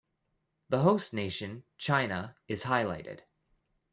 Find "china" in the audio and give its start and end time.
1.77-2.35